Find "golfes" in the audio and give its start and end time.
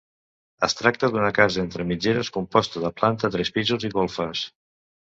4.01-4.49